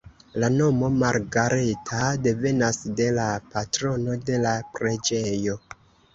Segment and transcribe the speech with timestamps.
[0.43, 1.99] La nomo Margareta
[2.29, 5.61] devenas de la patrono de la preĝejo.